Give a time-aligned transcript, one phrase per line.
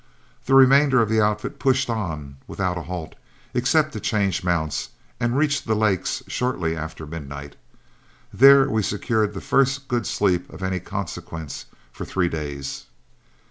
[0.47, 3.13] The remainder of the outfit pushed on without a halt,
[3.53, 4.89] except to change mounts,
[5.19, 7.55] and reached the lakes shortly after midnight.
[8.33, 12.85] There we secured the first good sleep of any consequence for three days.